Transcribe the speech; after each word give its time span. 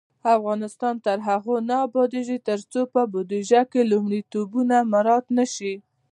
افغانستان 0.35 0.95
تر 1.05 1.17
هغو 1.27 1.55
نه 1.69 1.75
ابادیږي، 1.87 2.37
ترڅو 2.47 2.81
په 2.93 3.01
بودیجه 3.11 3.61
کې 3.71 3.89
لومړیتوبونه 3.91 4.75
مراعت 4.93 5.25
نشي. 5.37 5.73